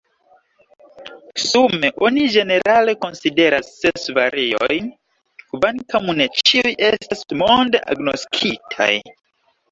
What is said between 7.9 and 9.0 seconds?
agnoskitaj.